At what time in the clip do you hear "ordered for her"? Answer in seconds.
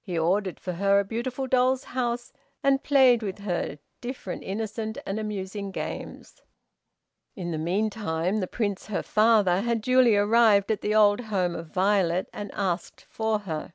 0.18-0.98